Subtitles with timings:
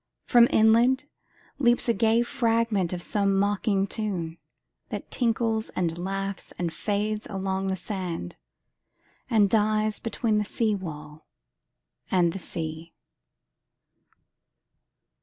[0.25, 4.39] From inlandLeaps a gay fragment of some mocking tune,
[4.89, 8.35] That tinkles and laughs and fades along the sand,
[9.29, 11.27] And dies between the seawall
[12.09, 12.95] and the sea.